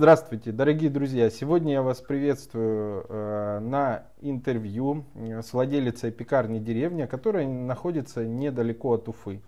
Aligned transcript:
Э, 0.00 0.02
здравствуйте, 0.02 0.50
дорогие 0.50 0.88
друзья! 0.88 1.28
Сегодня 1.28 1.74
я 1.74 1.82
вас 1.82 2.00
приветствую 2.00 3.04
э, 3.06 3.58
на 3.60 4.04
интервью 4.22 5.04
с 5.14 5.52
владелицей 5.52 6.10
пекарни 6.10 6.58
«Деревня», 6.58 7.06
которая 7.06 7.46
находится 7.46 8.24
недалеко 8.24 8.94
от 8.94 9.08
Уфы. 9.08 9.42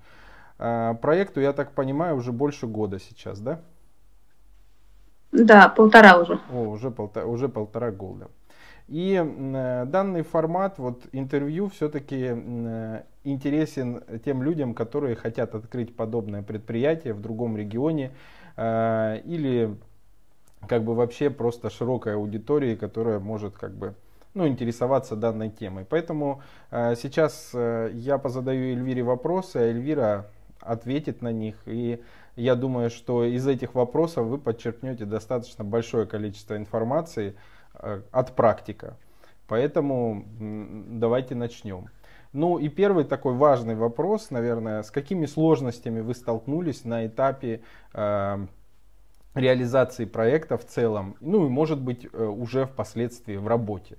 Э, 0.58 0.94
проекту, 1.00 1.40
я 1.40 1.54
так 1.54 1.72
понимаю, 1.72 2.16
уже 2.16 2.32
больше 2.32 2.66
года 2.66 2.98
сейчас, 2.98 3.40
да? 3.40 3.60
Да, 5.32 5.68
полтора 5.68 6.18
уже. 6.18 6.38
О, 6.52 6.68
уже 6.68 6.90
полтора, 6.90 7.26
уже 7.26 7.48
полтора 7.48 7.90
года. 7.90 8.28
И 8.88 9.16
данный 9.86 10.22
формат 10.22 10.78
вот 10.78 11.06
интервью 11.12 11.68
все-таки 11.70 12.26
интересен 13.24 14.02
тем 14.22 14.42
людям, 14.42 14.74
которые 14.74 15.16
хотят 15.16 15.54
открыть 15.54 15.96
подобное 15.96 16.42
предприятие 16.42 17.14
в 17.14 17.22
другом 17.22 17.56
регионе 17.56 18.10
или 18.58 19.78
как 20.68 20.84
бы 20.84 20.94
вообще 20.94 21.30
просто 21.30 21.70
широкой 21.70 22.14
аудитории, 22.14 22.74
которая 22.74 23.18
может 23.18 23.56
как 23.56 23.72
бы 23.72 23.94
ну, 24.34 24.46
интересоваться 24.46 25.16
данной 25.16 25.50
темой. 25.50 25.84
Поэтому 25.88 26.42
э, 26.70 26.94
сейчас 26.96 27.50
э, 27.54 27.90
я 27.92 28.18
позадаю 28.18 28.72
Эльвире 28.72 29.02
вопросы, 29.02 29.56
а 29.56 29.62
Эльвира 29.62 30.26
ответит 30.60 31.22
на 31.22 31.32
них. 31.32 31.56
И 31.66 32.02
я 32.36 32.54
думаю, 32.54 32.90
что 32.90 33.24
из 33.24 33.46
этих 33.46 33.74
вопросов 33.74 34.26
вы 34.26 34.38
подчеркнете 34.38 35.04
достаточно 35.04 35.64
большое 35.64 36.06
количество 36.06 36.56
информации 36.56 37.36
э, 37.74 38.02
от 38.10 38.34
практика. 38.34 38.96
Поэтому 39.48 40.24
давайте 40.38 41.34
начнем. 41.34 41.88
Ну 42.32 42.58
и 42.58 42.70
первый 42.70 43.04
такой 43.04 43.34
важный 43.34 43.74
вопрос, 43.74 44.30
наверное, 44.30 44.82
с 44.82 44.90
какими 44.90 45.26
сложностями 45.26 46.00
вы 46.00 46.14
столкнулись 46.14 46.84
на 46.84 47.06
этапе 47.06 47.60
э, 47.92 48.46
реализации 49.34 50.04
проекта 50.04 50.56
в 50.56 50.64
целом, 50.64 51.16
ну 51.20 51.46
и 51.46 51.48
может 51.48 51.80
быть 51.80 52.06
э, 52.12 52.24
уже 52.24 52.66
впоследствии 52.66 53.36
в 53.36 53.46
работе. 53.46 53.98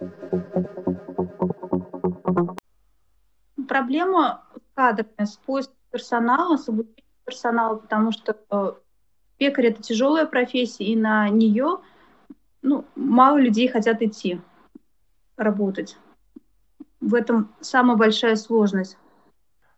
Проблема 3.67 4.43
с 4.55 4.75
кадрами, 4.75 5.25
с 5.25 5.37
поиском 5.37 5.75
персонала, 5.91 6.57
с 6.57 6.67
обучением 6.69 7.01
персонала, 7.25 7.75
потому 7.77 8.11
что 8.11 8.37
э, 8.49 8.73
пекарь 9.37 9.67
это 9.67 9.81
тяжелая 9.81 10.25
профессия, 10.25 10.85
и 10.85 10.95
на 10.95 11.29
нее 11.29 11.79
ну, 12.61 12.85
мало 12.95 13.37
людей 13.37 13.67
хотят 13.67 14.01
идти 14.01 14.41
работать. 15.37 15.97
В 16.99 17.15
этом 17.15 17.53
самая 17.61 17.97
большая 17.97 18.35
сложность. 18.35 18.97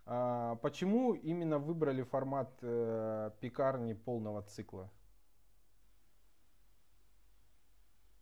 А 0.05 0.55
почему 0.55 1.13
именно 1.13 1.59
выбрали 1.59 2.03
формат 2.03 2.49
э, 2.61 3.31
пекарни 3.39 3.93
полного 3.93 4.41
цикла? 4.41 4.89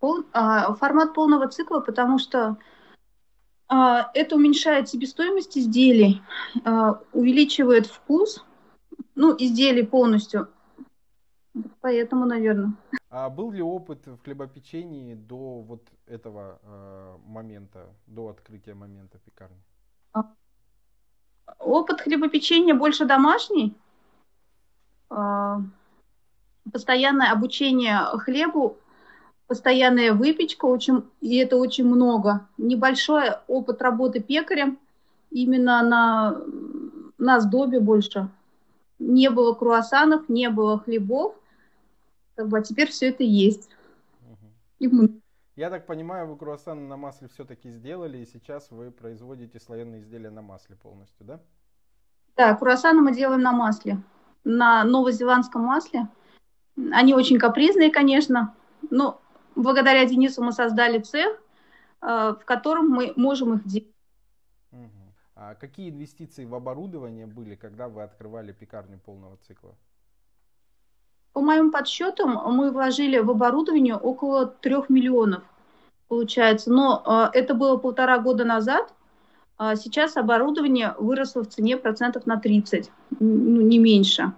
Пол, 0.02 0.26
а, 0.34 0.74
формат 0.74 1.14
полного 1.14 1.48
цикла, 1.48 1.80
потому 1.80 2.18
что 2.18 2.58
а, 3.68 4.10
это 4.16 4.36
уменьшает 4.36 4.90
себестоимость 4.90 5.56
изделий, 5.56 6.24
а, 6.66 7.00
увеличивает 7.14 7.86
вкус, 7.86 8.44
ну, 9.14 9.36
изделий 9.38 9.84
полностью. 9.84 10.48
Поэтому, 11.82 12.26
наверное. 12.26 12.74
А 13.12 13.30
был 13.30 13.52
ли 13.52 13.62
опыт 13.62 14.08
в 14.08 14.24
хлебопечении 14.24 15.14
до 15.14 15.62
вот 15.62 15.88
этого 16.08 16.60
э, 16.64 17.18
момента, 17.26 17.90
до 18.08 18.30
открытия 18.30 18.74
момента 18.74 19.20
пекарни? 19.20 19.62
Опыт 21.60 22.02
хлебопечения 22.02 22.74
больше 22.74 23.06
домашний. 23.06 23.76
Э, 25.10 25.58
постоянное 26.72 27.32
обучение 27.34 27.98
хлебу 28.20 28.78
постоянная 29.52 30.14
выпечка, 30.14 30.64
очень, 30.64 31.04
и 31.20 31.36
это 31.36 31.58
очень 31.58 31.84
много. 31.84 32.48
Небольшой 32.58 33.32
опыт 33.50 33.82
работы 33.82 34.22
пекарем, 34.22 34.80
именно 35.30 35.84
на, 35.84 36.42
на 37.18 37.42
сдобе 37.42 37.82
больше. 37.82 38.30
Не 38.98 39.30
было 39.30 39.54
круассанов, 39.54 40.30
не 40.30 40.50
было 40.50 40.80
хлебов, 40.80 41.36
как 42.36 42.48
бы, 42.48 42.60
а 42.60 42.62
теперь 42.62 42.90
все 42.92 43.10
это 43.10 43.24
есть. 43.24 43.70
Угу. 44.22 44.48
И 44.80 44.88
мы. 44.88 45.20
Я 45.58 45.70
так 45.70 45.86
понимаю, 45.86 46.30
вы 46.30 46.38
круассаны 46.38 46.88
на 46.88 46.96
масле 46.96 47.28
все-таки 47.28 47.72
сделали, 47.72 48.20
и 48.20 48.26
сейчас 48.26 48.72
вы 48.72 48.90
производите 48.90 49.60
слоеные 49.60 50.00
изделия 50.00 50.30
на 50.30 50.42
масле 50.42 50.78
полностью, 50.78 51.26
да? 51.26 51.42
Да, 52.38 52.56
круассаны 52.56 53.02
мы 53.02 53.14
делаем 53.14 53.42
на 53.42 53.52
масле, 53.52 54.02
на 54.46 54.86
новозеландском 54.86 55.62
масле. 55.62 56.08
Они 56.94 57.14
очень 57.14 57.38
капризные, 57.38 57.92
конечно, 57.92 58.56
но 58.90 59.20
благодаря 59.56 60.06
Денису 60.06 60.44
мы 60.44 60.52
создали 60.52 61.00
цех, 61.00 61.42
э, 62.02 62.36
в 62.40 62.46
котором 62.46 62.90
мы 62.90 63.14
можем 63.16 63.56
их 63.56 63.66
делать. 63.66 63.88
А 65.44 65.56
какие 65.56 65.90
инвестиции 65.90 66.46
в 66.46 66.54
оборудование 66.54 67.26
были, 67.26 67.56
когда 67.56 67.88
вы 67.88 68.04
открывали 68.04 68.52
пекарню 68.52 69.00
полного 69.00 69.38
цикла? 69.48 69.74
По 71.34 71.42
моим 71.42 71.72
подсчетам, 71.72 72.38
мы 72.54 72.72
вложили 72.72 73.18
в 73.18 73.32
оборудование 73.32 73.96
около 73.96 74.46
трех 74.46 74.90
миллионов, 74.90 75.44
получается. 76.10 76.72
Но 76.72 77.02
э, 77.34 77.40
это 77.40 77.56
было 77.56 77.78
полтора 77.78 78.20
года 78.20 78.46
назад. 78.46 78.94
А 79.58 79.76
сейчас 79.76 80.16
оборудование 80.16 80.94
выросло 81.00 81.44
в 81.44 81.48
цене 81.48 81.76
процентов 81.76 82.28
на 82.28 82.40
30, 82.40 82.92
ну, 83.20 83.62
не 83.62 83.80
меньше. 83.80 84.34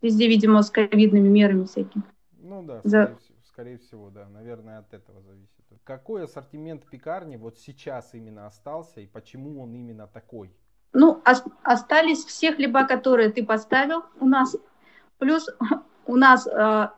Везде, 0.00 0.28
видимо, 0.28 0.62
с 0.62 0.70
ковидными 0.70 1.28
мерами 1.28 1.64
всякими. 1.64 2.04
Ну 2.40 2.62
да, 2.62 2.80
За 2.84 3.16
скорее 3.58 3.78
всего, 3.78 4.08
да, 4.10 4.28
наверное, 4.28 4.78
от 4.78 4.94
этого 4.94 5.20
зависит. 5.20 5.64
Какой 5.82 6.22
ассортимент 6.22 6.86
пекарни 6.86 7.34
вот 7.34 7.58
сейчас 7.58 8.14
именно 8.14 8.46
остался 8.46 9.00
и 9.00 9.06
почему 9.06 9.60
он 9.60 9.74
именно 9.74 10.06
такой? 10.06 10.52
Ну, 10.92 11.20
остались 11.64 12.24
все 12.24 12.52
хлеба, 12.52 12.86
которые 12.86 13.30
ты 13.30 13.44
поставил 13.44 14.04
у 14.20 14.26
нас. 14.26 14.56
Плюс 15.18 15.48
у 16.06 16.14
нас 16.14 16.46
э, 16.46 16.88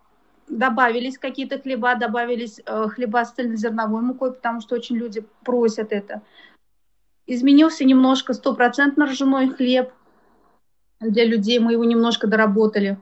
добавились 0.49 1.17
какие-то 1.17 1.59
хлеба, 1.59 1.95
добавились 1.95 2.61
э, 2.67 2.89
хлеба 2.89 3.25
с 3.25 3.33
цельнозерновой 3.33 4.03
мукой, 4.03 4.35
потому 4.35 4.61
что 4.61 4.75
очень 4.75 4.97
люди 4.97 5.25
просят 5.45 5.93
это. 5.93 6.21
Изменился 7.27 7.87
немножко 7.87 8.35
стопроцентно 8.35 9.07
ржаной 9.07 9.49
хлеб 9.49 9.95
для 11.01 11.25
людей, 11.25 11.59
мы 11.59 11.73
его 11.73 11.85
немножко 11.85 12.27
доработали 12.27 12.99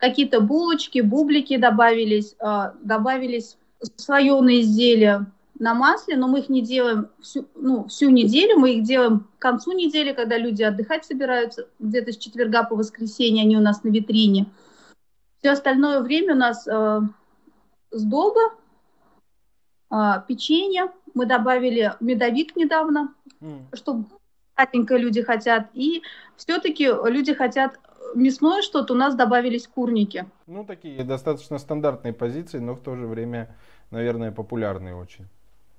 какие-то 0.00 0.40
булочки, 0.40 1.00
бублики 1.00 1.56
добавились, 1.56 2.34
а, 2.40 2.74
добавились 2.82 3.56
слоеные 3.96 4.62
изделия 4.62 5.26
на 5.58 5.74
масле, 5.74 6.16
но 6.16 6.26
мы 6.26 6.40
их 6.40 6.48
не 6.48 6.62
делаем 6.62 7.08
всю, 7.20 7.46
ну, 7.54 7.86
всю 7.86 8.08
неделю, 8.08 8.58
мы 8.58 8.74
их 8.74 8.82
делаем 8.82 9.28
к 9.38 9.38
концу 9.38 9.72
недели, 9.72 10.12
когда 10.12 10.38
люди 10.38 10.62
отдыхать 10.62 11.04
собираются, 11.04 11.68
где-то 11.78 12.12
с 12.12 12.16
четверга 12.16 12.64
по 12.64 12.76
воскресенье 12.76 13.44
они 13.44 13.58
у 13.58 13.60
нас 13.60 13.84
на 13.84 13.90
витрине. 13.90 14.46
Все 15.38 15.50
остальное 15.50 16.00
время 16.00 16.34
у 16.34 16.38
нас 16.38 16.66
э, 16.66 17.00
сдоба, 17.90 18.40
э, 19.90 19.96
печенье, 20.26 20.90
мы 21.12 21.26
добавили 21.26 21.94
медовик 22.00 22.56
недавно, 22.56 23.14
mm. 23.40 23.76
чтобы 23.76 24.06
сладенькое 24.54 25.00
люди 25.00 25.22
хотят, 25.22 25.68
и 25.74 26.02
все-таки 26.36 26.86
люди 26.86 27.34
хотят 27.34 27.78
мясное 28.14 28.62
что-то, 28.62 28.94
у 28.94 28.96
нас 28.96 29.14
добавились 29.14 29.66
курники. 29.66 30.26
Ну, 30.46 30.64
такие 30.64 31.04
достаточно 31.04 31.58
стандартные 31.58 32.12
позиции, 32.12 32.58
но 32.58 32.74
в 32.74 32.80
то 32.80 32.96
же 32.96 33.06
время, 33.06 33.54
наверное, 33.90 34.32
популярные 34.32 34.94
очень, 34.94 35.26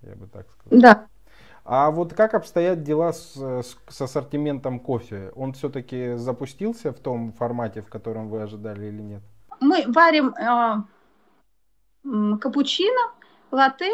я 0.01 0.15
бы 0.15 0.27
так 0.27 0.47
сказал. 0.51 0.79
Да. 0.81 1.07
А 1.63 1.91
вот 1.91 2.13
как 2.13 2.33
обстоят 2.33 2.83
дела 2.83 3.13
с, 3.13 3.35
с, 3.35 3.77
с 3.87 4.01
ассортиментом 4.01 4.79
кофе? 4.79 5.31
Он 5.35 5.53
все-таки 5.53 6.15
запустился 6.15 6.91
в 6.91 6.99
том 6.99 7.33
формате, 7.33 7.81
в 7.81 7.89
котором 7.89 8.29
вы 8.29 8.41
ожидали 8.41 8.87
или 8.87 9.01
нет? 9.01 9.21
Мы 9.59 9.83
варим 9.87 10.33
э, 12.03 12.37
капучино, 12.39 13.11
латте, 13.51 13.91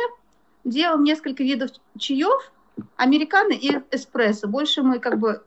делаем 0.64 1.04
несколько 1.04 1.44
видов 1.44 1.72
чаев, 1.98 2.54
американо 2.96 3.52
и 3.52 3.82
эспрессо. 3.92 4.48
Больше 4.48 4.82
мы 4.82 5.00
как 5.00 5.20
бы 5.20 5.44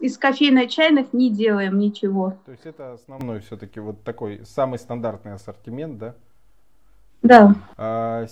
из 0.00 0.18
кофейно-чайных 0.18 1.08
не 1.12 1.30
делаем 1.30 1.78
ничего. 1.78 2.36
То 2.46 2.52
есть 2.52 2.66
это 2.66 2.94
основной 2.94 3.40
все-таки 3.40 3.80
вот 3.80 4.02
такой 4.02 4.44
самый 4.44 4.78
стандартный 4.78 5.34
ассортимент, 5.34 5.98
да? 5.98 6.14
Да. 7.22 7.54
А, 7.76 8.26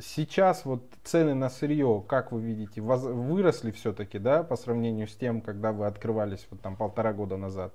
сейчас 0.00 0.64
вот 0.64 0.82
цены 1.04 1.34
на 1.34 1.50
сырье, 1.50 2.04
как 2.06 2.32
вы 2.32 2.40
видите, 2.40 2.80
воз, 2.80 3.02
выросли 3.02 3.72
все-таки, 3.72 4.18
да, 4.18 4.42
по 4.42 4.56
сравнению 4.56 5.08
с 5.08 5.16
тем, 5.16 5.40
когда 5.40 5.72
вы 5.72 5.86
открывались 5.86 6.46
вот 6.50 6.60
там 6.60 6.76
полтора 6.76 7.12
года 7.12 7.36
назад? 7.36 7.74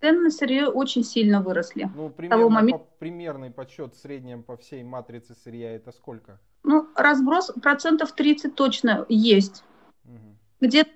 Цены 0.00 0.22
на 0.22 0.30
сырье 0.30 0.66
очень 0.68 1.04
сильно 1.04 1.40
выросли. 1.40 1.88
Ну, 1.94 2.10
примерно, 2.10 2.48
момента... 2.48 2.78
по, 2.78 2.86
примерный 2.98 3.50
подсчет 3.50 3.94
в 3.94 3.98
среднем 3.98 4.42
по 4.42 4.56
всей 4.56 4.82
матрице 4.82 5.34
сырья 5.34 5.74
это 5.74 5.92
сколько? 5.92 6.40
Ну, 6.64 6.88
разброс 6.96 7.52
процентов 7.62 8.12
30 8.12 8.54
точно 8.54 9.06
есть. 9.08 9.62
Угу. 10.04 10.36
Где-то 10.62 10.90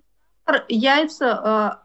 яйца, 0.68 1.32
а, 1.32 1.82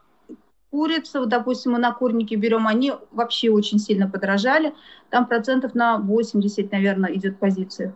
курица, 0.71 1.25
допустим, 1.25 1.73
мы 1.73 1.79
на 1.79 1.93
курнике 1.93 2.35
берем, 2.35 2.67
они 2.67 2.93
вообще 3.11 3.51
очень 3.51 3.79
сильно 3.79 4.09
подорожали. 4.09 4.73
Там 5.09 5.27
процентов 5.27 5.75
на 5.75 5.99
80, 5.99 6.71
наверное, 6.71 7.13
идет 7.13 7.37
позиция. 7.37 7.95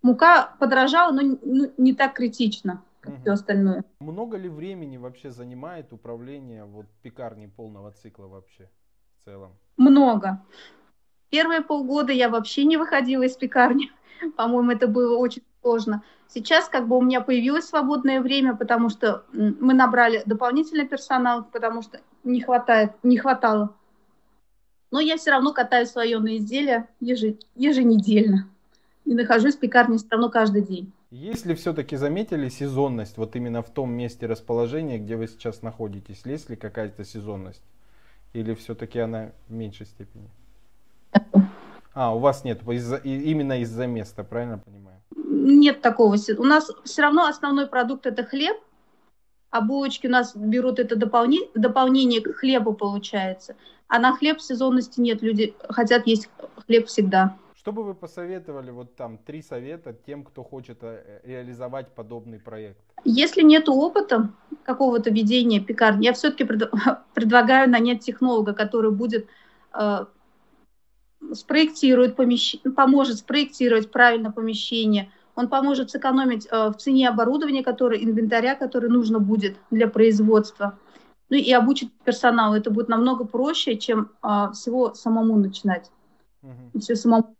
Мука 0.00 0.54
подорожала, 0.58 1.12
но 1.12 1.38
не 1.76 1.92
так 1.92 2.14
критично 2.14 2.82
как 3.04 3.14
угу. 3.14 3.20
все 3.20 3.32
остальное. 3.32 3.84
Много 4.00 4.38
ли 4.38 4.48
времени 4.48 4.96
вообще 4.96 5.30
занимает 5.30 5.92
управление 5.92 6.64
вот 6.64 6.86
пекарней 7.02 7.48
полного 7.48 7.92
цикла 7.92 8.26
вообще 8.26 8.70
в 9.20 9.24
целом? 9.26 9.52
Много. 9.76 10.42
Первые 11.28 11.60
полгода 11.60 12.12
я 12.12 12.30
вообще 12.30 12.64
не 12.64 12.78
выходила 12.78 13.24
из 13.24 13.36
пекарни. 13.36 13.90
По-моему, 14.36 14.70
это 14.70 14.88
было 14.88 15.18
очень 15.18 15.42
сложно. 15.60 16.02
Сейчас 16.28 16.68
как 16.68 16.88
бы 16.88 16.96
у 16.96 17.02
меня 17.02 17.20
появилось 17.20 17.68
свободное 17.68 18.22
время, 18.22 18.56
потому 18.56 18.88
что 18.88 19.24
мы 19.32 19.74
набрали 19.74 20.22
дополнительный 20.24 20.88
персонал, 20.88 21.44
потому 21.44 21.82
что 21.82 22.00
не 22.24 22.40
хватает, 22.40 22.92
не 23.02 23.18
хватало. 23.18 23.74
Но 24.90 25.00
я 25.00 25.16
все 25.16 25.32
равно 25.32 25.52
катаю 25.52 25.86
свое 25.86 26.18
на 26.20 26.38
изделия 26.38 26.88
еженедельно. 27.00 28.48
И 29.04 29.12
нахожусь 29.12 29.56
в 29.56 29.58
пекарне 29.58 29.98
все 29.98 30.06
равно 30.10 30.30
каждый 30.30 30.62
день. 30.62 30.92
Если 31.16 31.54
все-таки 31.54 31.94
заметили 31.94 32.48
сезонность 32.48 33.18
вот 33.18 33.36
именно 33.36 33.62
в 33.62 33.70
том 33.70 33.92
месте 33.92 34.26
расположения, 34.26 34.98
где 34.98 35.14
вы 35.14 35.28
сейчас 35.28 35.62
находитесь, 35.62 36.22
есть 36.24 36.50
ли 36.50 36.56
какая-то 36.56 37.04
сезонность? 37.04 37.62
Или 38.32 38.52
все-таки 38.54 38.98
она 38.98 39.30
в 39.46 39.52
меньшей 39.52 39.86
степени? 39.86 40.28
А, 41.94 42.12
у 42.12 42.18
вас 42.18 42.42
нет, 42.42 42.62
из 42.68 42.92
именно 43.04 43.60
из-за 43.60 43.86
места, 43.86 44.24
правильно 44.24 44.58
понимаю? 44.58 45.00
Нет 45.14 45.80
такого. 45.80 46.16
У 46.36 46.42
нас 46.42 46.68
все 46.82 47.02
равно 47.02 47.26
основной 47.26 47.68
продукт 47.68 48.06
это 48.06 48.24
хлеб, 48.24 48.56
а 49.50 49.60
булочки 49.60 50.08
у 50.08 50.10
нас 50.10 50.34
берут 50.34 50.80
это 50.80 50.96
дополни, 50.96 51.38
дополнение 51.54 52.20
к 52.22 52.34
хлебу 52.34 52.74
получается. 52.74 53.54
А 53.86 54.00
на 54.00 54.16
хлеб 54.16 54.40
сезонности 54.40 54.98
нет, 55.00 55.22
люди 55.22 55.54
хотят 55.68 56.08
есть 56.08 56.28
хлеб 56.66 56.88
всегда. 56.88 57.36
Что 57.64 57.72
бы 57.72 57.82
вы 57.82 57.94
посоветовали, 57.94 58.70
вот 58.70 58.94
там 58.94 59.16
три 59.16 59.40
совета 59.40 59.94
тем, 59.94 60.22
кто 60.22 60.44
хочет 60.44 60.80
э, 60.82 61.22
реализовать 61.24 61.94
подобный 61.94 62.38
проект? 62.38 62.78
Если 63.04 63.40
нет 63.40 63.70
опыта 63.70 64.28
какого-то 64.64 65.08
ведения 65.08 65.60
пекарни, 65.60 66.04
я 66.04 66.12
все-таки 66.12 66.44
пред, 66.44 66.70
предлагаю 67.14 67.70
нанять 67.70 68.04
технолога, 68.04 68.52
который 68.52 68.90
будет 68.90 69.28
э, 69.72 70.04
спроектирует 71.32 72.16
помещение, 72.16 72.70
поможет 72.70 73.16
спроектировать 73.16 73.90
правильно 73.90 74.30
помещение, 74.30 75.10
он 75.34 75.48
поможет 75.48 75.90
сэкономить 75.90 76.46
э, 76.50 76.68
в 76.68 76.74
цене 76.74 77.08
оборудования, 77.08 77.64
которое, 77.64 78.04
инвентаря, 78.04 78.56
который 78.56 78.90
нужно 78.90 79.20
будет 79.20 79.56
для 79.70 79.88
производства. 79.88 80.78
Ну 81.30 81.38
и 81.38 81.50
обучить 81.50 81.90
персонал. 82.04 82.54
Это 82.54 82.70
будет 82.70 82.90
намного 82.90 83.24
проще, 83.24 83.78
чем 83.78 84.10
э, 84.22 84.50
всего 84.52 84.92
самому 84.92 85.38
начинать. 85.38 85.90
Угу. 86.42 86.80
Все 86.80 86.94
самому 86.94 87.34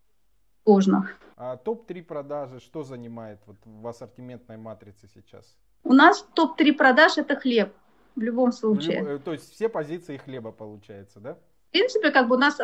сложно. 0.65 1.09
А 1.37 1.57
топ-3 1.57 2.03
продажи 2.03 2.59
что 2.59 2.83
занимает 2.83 3.39
вот 3.45 3.57
в 3.65 3.87
ассортиментной 3.87 4.57
матрице 4.57 5.07
сейчас? 5.13 5.57
У 5.83 5.93
нас 5.93 6.25
топ-3 6.33 6.73
продаж 6.73 7.17
это 7.17 7.35
хлеб 7.35 7.73
в 8.15 8.21
любом 8.21 8.51
случае. 8.51 9.03
В 9.03 9.09
люб... 9.09 9.23
То 9.23 9.33
есть 9.33 9.53
все 9.53 9.69
позиции 9.69 10.17
хлеба 10.17 10.51
получается, 10.51 11.19
да? 11.19 11.33
В 11.33 11.71
принципе, 11.71 12.11
как 12.11 12.27
бы 12.27 12.35
у 12.35 12.39
нас 12.39 12.57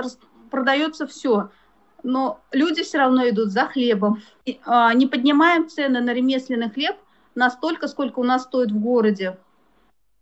продается 0.49 1.05
все, 1.05 1.49
но 2.03 2.39
люди 2.51 2.81
все 2.83 2.97
равно 2.97 3.29
идут 3.29 3.49
за 3.49 3.65
хлебом. 3.65 4.21
И, 4.45 4.59
а, 4.65 4.93
не 4.93 5.05
поднимаем 5.05 5.67
цены 5.67 6.01
на 6.01 6.13
ремесленный 6.13 6.69
хлеб 6.69 6.95
настолько, 7.35 7.87
сколько 7.87 8.19
у 8.19 8.23
нас 8.23 8.43
стоит 8.43 8.71
в 8.71 8.79
городе. 8.79 9.37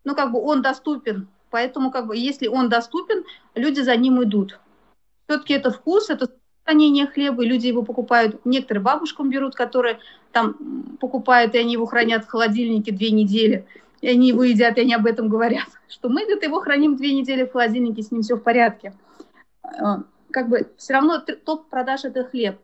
Ну, 0.03 0.15
как 0.15 0.31
бы 0.31 0.41
он 0.41 0.61
доступен, 0.61 1.27
поэтому 1.51 1.91
как 1.91 2.07
бы 2.07 2.17
если 2.17 2.47
он 2.47 2.67
доступен, 2.67 3.23
люди 3.53 3.81
за 3.81 3.95
ним 3.95 4.23
идут. 4.23 4.59
Все-таки 5.27 5.53
это 5.53 5.69
вкус, 5.69 6.09
это 6.09 6.27
хранения 6.69 7.07
хлеба, 7.07 7.43
и 7.43 7.47
люди 7.47 7.65
его 7.65 7.81
покупают. 7.81 8.45
Некоторые 8.45 8.83
бабушкам 8.83 9.31
берут, 9.31 9.55
которые 9.55 9.99
там 10.31 10.55
покупают, 10.99 11.55
и 11.55 11.57
они 11.57 11.73
его 11.73 11.87
хранят 11.87 12.25
в 12.25 12.27
холодильнике 12.27 12.91
две 12.91 13.09
недели. 13.09 13.65
И 14.01 14.07
они 14.07 14.27
его 14.27 14.43
едят, 14.43 14.77
и 14.77 14.81
они 14.81 14.93
об 14.93 15.07
этом 15.07 15.29
говорят. 15.29 15.67
Что 15.89 16.09
мы 16.09 16.21
говорит, 16.21 16.43
его 16.43 16.61
храним 16.61 16.95
две 16.95 17.13
недели 17.13 17.43
в 17.43 17.51
холодильнике, 17.51 18.03
с 18.03 18.11
ним 18.11 18.21
все 18.21 18.35
в 18.35 18.43
порядке. 18.43 18.93
А, 19.63 20.03
как 20.29 20.49
бы 20.49 20.69
все 20.77 20.93
равно 20.93 21.19
топ 21.19 21.69
продаж 21.69 22.05
это 22.05 22.23
хлеб. 22.23 22.59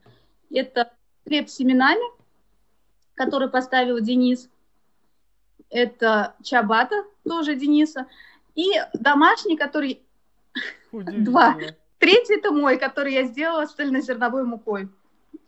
Это 0.52 0.92
хлеб 1.26 1.50
с 1.50 1.56
семенами, 1.56 2.06
который 3.16 3.50
поставил 3.50 4.00
Денис. 4.00 4.50
Это 5.72 6.36
чабата, 6.44 7.06
тоже 7.24 7.56
Дениса. 7.56 8.06
И 8.54 8.70
домашний, 8.94 9.58
который 9.58 10.04
два 10.92 11.58
Третий 12.06 12.36
это 12.36 12.52
мой, 12.52 12.78
который 12.78 13.14
я 13.14 13.24
сделала 13.24 13.66
с 13.66 13.74
цельнозерновой 13.74 14.44
мукой. 14.44 14.90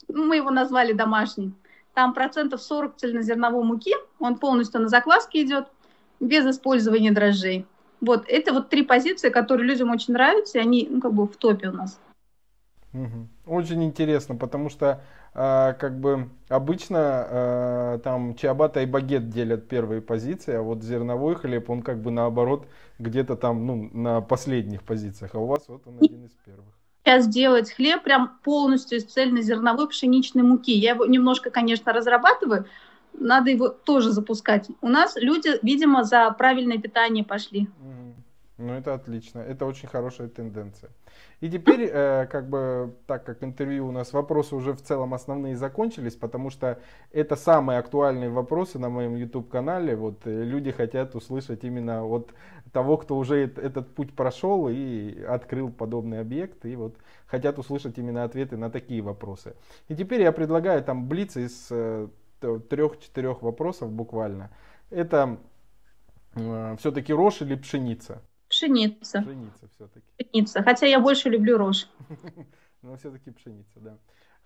Мы 0.08 0.38
его 0.38 0.50
назвали 0.50 0.92
домашний. 0.92 1.54
Там 1.94 2.16
процентов 2.16 2.64
40 2.64 2.96
цельнозерновой 2.98 3.64
муки, 3.64 3.94
он 4.18 4.38
полностью 4.38 4.82
на 4.82 4.88
закваске 4.88 5.44
идет, 5.44 5.68
без 6.20 6.48
использования 6.48 7.12
дрожжей. 7.12 7.68
Вот, 8.02 8.26
это 8.28 8.54
вот 8.54 8.70
три 8.70 8.82
позиции, 8.82 9.30
которые 9.30 9.68
людям 9.68 9.92
очень 9.92 10.16
нравятся, 10.16 10.58
и 10.58 10.62
они 10.62 10.88
ну, 10.90 11.00
как 11.00 11.14
бы 11.14 11.28
в 11.28 11.36
топе 11.36 11.68
у 11.70 11.74
нас. 11.74 12.00
Очень 13.46 13.84
интересно, 13.84 14.36
потому 14.36 14.70
что 14.70 15.02
э, 15.34 15.74
как 15.80 16.00
бы 16.00 16.30
обычно 16.50 17.28
э, 17.30 18.00
там 18.04 18.36
чиабата 18.36 18.82
и 18.82 18.86
багет 18.86 19.30
делят 19.30 19.68
первые 19.68 20.02
позиции, 20.02 20.56
а 20.56 20.62
вот 20.62 20.84
зерновой 20.84 21.36
хлеб, 21.36 21.70
он 21.70 21.82
как 21.82 22.02
бы 22.02 22.12
наоборот 22.12 22.68
где-то 23.00 23.36
там 23.36 23.66
ну, 23.66 23.90
на 23.94 24.22
последних 24.22 24.84
позициях, 24.84 25.36
а 25.36 25.40
у 25.40 25.46
вас 25.46 25.68
вот 25.68 25.86
он 25.86 25.98
один 25.98 26.26
из 26.26 26.32
первых. 26.46 26.74
Сейчас 27.04 27.28
делать 27.28 27.72
хлеб 27.72 28.04
прям 28.04 28.40
полностью 28.44 28.98
из 28.98 29.06
цельнозерновой 29.06 29.88
пшеничной 29.88 30.44
муки. 30.44 30.74
Я 30.74 30.92
его 30.92 31.06
немножко, 31.06 31.52
конечно, 31.52 31.94
разрабатываю, 31.94 32.66
надо 33.14 33.50
его 33.50 33.70
тоже 33.70 34.12
запускать. 34.12 34.68
У 34.82 34.90
нас 34.90 35.16
люди, 35.16 35.52
видимо, 35.62 36.04
за 36.04 36.30
правильное 36.32 36.78
питание 36.80 37.24
пошли. 37.24 37.70
Ну, 38.58 38.74
это 38.74 38.96
отлично. 38.96 39.40
Это 39.40 39.68
очень 39.68 39.88
хорошая 39.88 40.30
тенденция. 40.30 40.90
И 41.42 41.50
теперь, 41.50 41.90
э, 41.94 42.26
как 42.26 42.50
бы, 42.50 42.96
так 43.06 43.24
как 43.24 43.44
интервью 43.44 43.88
у 43.88 43.92
нас 43.92 44.14
вопросы 44.14 44.56
уже 44.56 44.74
в 44.74 44.82
целом 44.82 45.14
основные 45.14 45.56
закончились, 45.56 46.16
потому 46.16 46.50
что 46.50 46.80
это 47.12 47.36
самые 47.36 47.78
актуальные 47.78 48.32
вопросы 48.32 48.80
на 48.80 48.90
моем 48.90 49.16
YouTube-канале. 49.16 49.96
Вот 49.96 50.26
э, 50.26 50.44
люди 50.44 50.72
хотят 50.72 51.14
услышать 51.14 51.64
именно 51.64 52.04
от 52.04 52.34
того, 52.72 52.98
кто 52.98 53.16
уже 53.16 53.46
этот 53.46 53.94
путь 53.94 54.16
прошел 54.16 54.68
и 54.70 55.22
открыл 55.22 55.70
подобный 55.72 56.20
объект, 56.20 56.66
и 56.66 56.76
вот 56.76 56.96
хотят 57.28 57.60
услышать 57.60 58.00
именно 58.00 58.24
ответы 58.24 58.58
на 58.58 58.72
такие 58.72 59.04
вопросы. 59.04 59.56
И 59.88 59.96
теперь 59.96 60.22
я 60.22 60.32
предлагаю 60.32 60.84
там 60.84 61.08
блиц 61.08 61.38
из 61.38 61.68
э, 61.70 62.08
трех-четырех 62.40 63.44
вопросов 63.44 63.92
буквально. 63.92 64.50
Это 64.90 65.38
э, 66.34 66.76
все-таки 66.80 67.14
рожь 67.14 67.44
или 67.44 67.54
пшеница? 67.54 68.24
Пшеница. 68.58 69.22
Пшеница 69.22 69.68
все-таки. 69.76 70.06
Пшеница. 70.18 70.64
Хотя 70.64 70.88
я 70.88 71.00
больше 71.00 71.30
люблю 71.30 71.58
рожь. 71.58 71.88
Но 72.82 72.96
все-таки 72.98 73.32
пшеница, 73.32 73.80
да. 73.80 73.98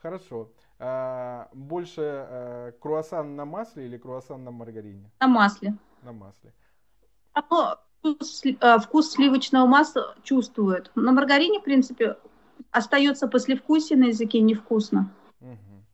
Хорошо. 0.01 0.51
А, 0.79 1.49
больше 1.53 2.01
а, 2.01 2.71
круассан 2.71 3.35
на 3.35 3.45
масле 3.45 3.85
или 3.85 3.97
круассан 3.97 4.43
на 4.43 4.51
маргарине? 4.51 5.09
На 5.19 5.27
масле. 5.27 5.77
На 6.03 6.11
масле. 6.11 6.53
Оно 7.33 7.77
вкус, 7.99 8.43
а, 8.59 8.79
вкус 8.79 9.11
сливочного 9.11 9.65
масла 9.65 10.15
чувствует. 10.23 10.91
На 10.95 11.11
маргарине, 11.11 11.59
в 11.59 11.63
принципе, 11.63 12.17
остается 12.71 13.27
послевкусие 13.27 13.97
на 13.97 14.05
языке 14.05 14.41
невкусно. 14.41 15.13
Угу. 15.39 15.85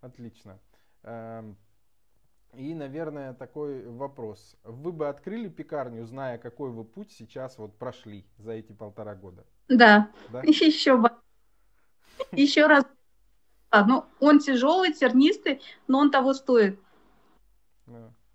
Отлично. 0.00 0.58
И, 2.56 2.74
наверное, 2.74 3.34
такой 3.34 3.86
вопрос. 3.86 4.56
Вы 4.64 4.90
бы 4.90 5.08
открыли 5.08 5.48
пекарню, 5.48 6.06
зная, 6.06 6.38
какой 6.38 6.70
вы 6.70 6.84
путь 6.84 7.12
сейчас 7.12 7.58
вот 7.58 7.76
прошли 7.78 8.24
за 8.38 8.52
эти 8.52 8.72
полтора 8.72 9.14
года? 9.14 9.44
Да. 9.68 10.10
да? 10.30 10.40
Еще 10.44 10.96
бы. 10.96 11.10
Еще 12.32 12.66
раз. 12.66 12.84
Ну, 13.72 14.06
он 14.20 14.38
тяжелый, 14.38 14.94
тернистый, 14.94 15.60
но 15.86 15.98
он 15.98 16.10
того 16.10 16.32
стоит. 16.32 16.80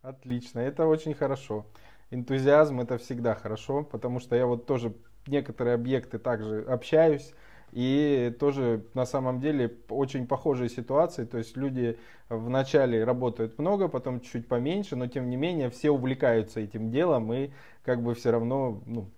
Отлично, 0.03 0.59
это 0.59 0.85
очень 0.85 1.15
хорошо. 1.15 1.65
Энтузиазм 2.11 2.79
это 2.79 2.99
всегда 2.99 3.33
хорошо, 3.33 3.83
потому 3.83 4.19
что 4.19 4.35
я 4.35 4.45
вот 4.45 4.67
тоже 4.67 4.95
некоторые 5.25 5.75
объекты 5.75 6.19
также 6.19 6.61
общаюсь, 6.63 7.33
и 7.71 8.35
тоже 8.39 8.85
на 8.93 9.05
самом 9.05 9.39
деле 9.39 9.73
очень 9.89 10.27
похожие 10.27 10.69
ситуации. 10.69 11.25
То 11.25 11.37
есть 11.37 11.55
люди 11.57 11.97
вначале 12.29 13.03
работают 13.03 13.57
много, 13.59 13.87
потом 13.87 14.21
чуть 14.21 14.47
поменьше, 14.47 14.95
но 14.95 15.07
тем 15.07 15.29
не 15.29 15.37
менее 15.37 15.69
все 15.69 15.91
увлекаются 15.91 16.59
этим 16.59 16.91
делом 16.91 17.31
и 17.33 17.51
как 17.83 18.01
бы 18.03 18.13
все 18.13 18.31
равно 18.31 18.81
ну, 18.85 19.09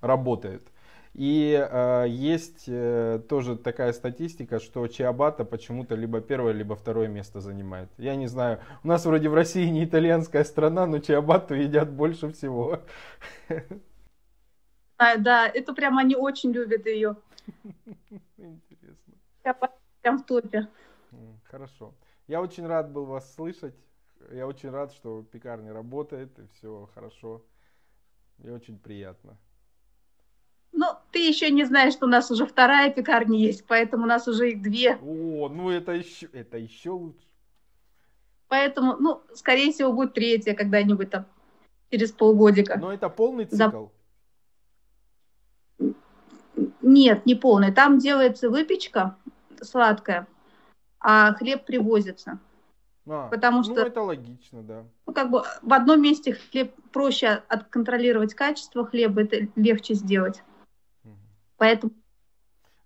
работают. 0.00 0.62
И 1.14 1.58
э, 1.58 2.04
есть 2.08 2.64
э, 2.68 3.20
тоже 3.28 3.56
такая 3.56 3.92
статистика, 3.92 4.60
что 4.60 4.86
Чиабата 4.86 5.44
почему-то 5.44 5.96
либо 5.96 6.20
первое, 6.20 6.52
либо 6.52 6.76
второе 6.76 7.08
место 7.08 7.40
занимает. 7.40 7.88
Я 7.98 8.14
не 8.14 8.28
знаю, 8.28 8.60
у 8.84 8.88
нас 8.88 9.04
вроде 9.04 9.28
в 9.28 9.34
России 9.34 9.66
не 9.66 9.84
итальянская 9.84 10.44
страна, 10.44 10.86
но 10.86 11.00
Чиабату 11.00 11.54
едят 11.54 11.90
больше 11.90 12.30
всего. 12.30 12.80
А, 14.98 15.16
да, 15.16 15.48
это 15.48 15.72
прям 15.74 15.96
они 15.96 16.16
очень 16.16 16.52
любят 16.52 16.86
ее. 16.86 17.16
Интересно. 18.36 19.14
Я 19.44 19.54
прям 20.02 20.18
в 20.18 20.26
топе. 20.26 20.68
Хорошо. 21.44 21.94
Я 22.26 22.42
очень 22.42 22.66
рад 22.66 22.92
был 22.92 23.06
вас 23.06 23.34
слышать. 23.34 23.74
Я 24.32 24.46
очень 24.46 24.70
рад, 24.70 24.92
что 24.92 25.22
пекарня 25.22 25.72
работает 25.72 26.36
и 26.38 26.46
все 26.52 26.88
хорошо. 26.94 27.42
Мне 28.38 28.52
очень 28.52 28.78
приятно. 28.78 29.38
Ну, 30.72 30.86
ты 31.12 31.26
еще 31.26 31.50
не 31.50 31.64
знаешь, 31.64 31.94
что 31.94 32.06
у 32.06 32.08
нас 32.08 32.30
уже 32.30 32.44
вторая 32.44 32.92
пекарня 32.92 33.38
есть, 33.38 33.64
поэтому 33.66 34.04
у 34.04 34.06
нас 34.06 34.28
уже 34.28 34.50
их 34.50 34.62
две. 34.62 34.96
О, 34.96 35.48
ну 35.48 35.70
это 35.70 35.92
еще, 35.92 36.26
это 36.32 36.58
еще 36.58 36.90
лучше. 36.90 37.26
Поэтому, 38.48 38.96
ну, 38.96 39.22
скорее 39.34 39.72
всего, 39.72 39.92
будет 39.92 40.14
третья 40.14 40.54
когда-нибудь 40.54 41.10
там 41.10 41.26
через 41.90 42.12
полгодика. 42.12 42.78
Но 42.78 42.92
это 42.92 43.08
полный 43.08 43.44
цикл. 43.44 43.56
За... 43.56 43.88
Нет, 46.88 47.26
не 47.26 47.34
полный. 47.34 47.70
Там 47.70 47.98
делается 47.98 48.48
выпечка 48.48 49.14
сладкая, 49.60 50.26
а 51.00 51.34
хлеб 51.34 51.66
привозится. 51.66 52.38
А, 53.06 53.28
Потому 53.28 53.58
ну, 53.58 53.64
что 53.64 53.82
это 53.82 54.00
логично, 54.00 54.62
да. 54.62 54.84
Ну, 55.06 55.12
как 55.12 55.30
бы 55.30 55.42
в 55.60 55.72
одном 55.74 56.00
месте 56.00 56.32
хлеб 56.32 56.74
проще 56.90 57.42
отконтролировать 57.48 58.32
качество 58.32 58.86
хлеба, 58.86 59.22
это 59.22 59.48
легче 59.54 59.92
сделать. 59.92 60.42
Угу. 61.04 61.12
Поэтому. 61.58 61.92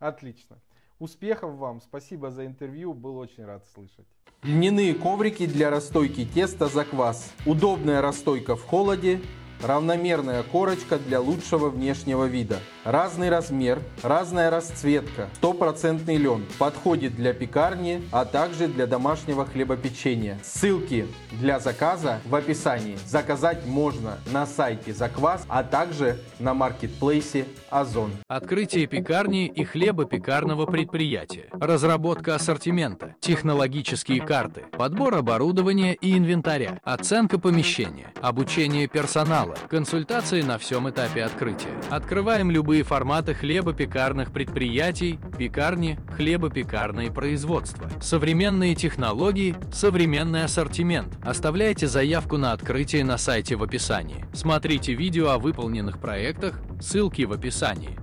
Отлично. 0.01 0.59
Успехов 0.99 1.55
вам, 1.55 1.81
спасибо 1.81 2.33
за 2.33 2.45
интервью, 2.45 2.95
был 2.95 3.19
очень 3.19 3.45
рад 3.45 3.65
слышать. 3.73 4.07
Льняные 4.43 4.95
коврики 4.95 5.47
для 5.47 5.71
расстойки 5.71 6.25
теста 6.25 6.67
за 6.67 6.85
квас. 6.85 7.33
Удобная 7.47 8.03
расстойка 8.03 8.57
в 8.57 8.65
холоде, 8.65 9.21
равномерная 9.62 10.42
корочка 10.42 10.99
для 10.99 11.21
лучшего 11.21 11.71
внешнего 11.71 12.25
вида. 12.25 12.59
Разный 12.85 13.31
размер, 13.31 13.81
разная 14.02 14.50
расцветка, 14.50 15.28
стопроцентный 15.35 16.16
лен. 16.16 16.45
Подходит 16.59 17.14
для 17.14 17.33
пекарни, 17.33 18.02
а 18.11 18.25
также 18.25 18.69
для 18.69 18.87
домашнего 18.87 19.47
хлебопечения. 19.47 20.38
Ссылки 20.42 21.07
для 21.33 21.61
заказа 21.61 22.21
в 22.25 22.35
описании. 22.35 22.99
Заказать 23.07 23.64
можно 23.66 24.19
на 24.33 24.47
сайте 24.47 24.92
Заквас, 24.92 25.45
а 25.49 25.62
также 25.62 26.19
на 26.38 26.54
маркетплейсе 26.54 27.47
Озон. 27.71 28.12
Открытие 28.28 28.87
пекарни 28.87 29.47
и 29.47 29.64
хлебопекарного 29.64 30.66
предприятия. 30.66 31.47
Разработка 31.52 32.35
ассортимента. 32.35 33.14
Технологические 33.21 34.21
карты. 34.21 34.64
Подбор 34.73 35.14
оборудования 35.14 35.95
и 35.95 36.19
инвентаря. 36.19 36.81
Оценка 36.85 37.38
помещения. 37.38 38.12
Обучение 38.21 38.88
персонала. 38.88 39.52
Консультации 39.69 40.43
на 40.43 40.59
всем 40.59 40.89
этапе 40.91 41.23
открытия. 41.25 41.71
Открываем 41.91 42.51
любые 42.51 42.83
форматы 42.83 43.35
хлебопекарных 43.35 44.33
предприятий, 44.33 45.19
пекарни, 45.39 45.99
хлебопекарные 46.17 47.11
производства. 47.11 47.89
Современные 48.01 48.75
технологии, 48.75 49.57
современный 49.73 50.45
ассортимент. 50.45 51.15
Оставляйте 51.23 51.87
заявку 51.87 52.37
на 52.37 52.53
открытие 52.53 53.05
на 53.05 53.19
сайте 53.19 53.57
в 53.57 53.63
описании. 53.63 54.25
Смотрите 54.33 54.95
видео 54.95 55.31
о 55.31 55.39
выполненных 55.39 55.99
проектах, 55.99 56.61
ссылки 56.81 57.23
в 57.23 57.33
описании. 57.33 57.99